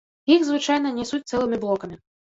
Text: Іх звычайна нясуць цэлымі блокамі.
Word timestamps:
Іх 0.35 0.39
звычайна 0.47 0.93
нясуць 0.97 1.23
цэлымі 1.33 1.61
блокамі. 1.67 1.95